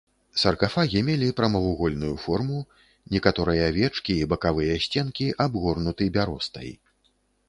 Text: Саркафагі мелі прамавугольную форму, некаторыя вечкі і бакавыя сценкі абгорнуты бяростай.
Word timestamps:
Саркафагі 0.43 1.01
мелі 1.09 1.27
прамавугольную 1.41 2.13
форму, 2.23 2.57
некаторыя 3.15 3.67
вечкі 3.75 4.15
і 4.21 4.27
бакавыя 4.31 4.79
сценкі 4.87 5.25
абгорнуты 5.45 6.09
бяростай. 6.17 6.69